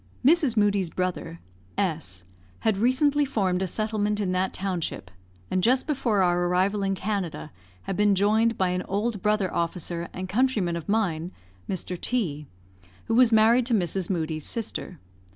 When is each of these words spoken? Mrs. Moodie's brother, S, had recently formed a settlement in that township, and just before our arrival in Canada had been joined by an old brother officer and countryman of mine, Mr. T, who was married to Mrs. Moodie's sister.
Mrs. 0.25 0.57
Moodie's 0.57 0.89
brother, 0.89 1.41
S, 1.77 2.23
had 2.61 2.79
recently 2.79 3.23
formed 3.23 3.61
a 3.61 3.67
settlement 3.67 4.19
in 4.19 4.31
that 4.31 4.51
township, 4.51 5.11
and 5.51 5.61
just 5.61 5.85
before 5.85 6.23
our 6.23 6.47
arrival 6.47 6.81
in 6.81 6.95
Canada 6.95 7.51
had 7.83 7.95
been 7.95 8.15
joined 8.15 8.57
by 8.57 8.69
an 8.69 8.81
old 8.87 9.21
brother 9.21 9.53
officer 9.53 10.09
and 10.11 10.27
countryman 10.27 10.75
of 10.75 10.89
mine, 10.89 11.31
Mr. 11.69 12.01
T, 12.01 12.47
who 13.05 13.13
was 13.13 13.31
married 13.31 13.67
to 13.67 13.75
Mrs. 13.75 14.09
Moodie's 14.09 14.47
sister. 14.47 14.97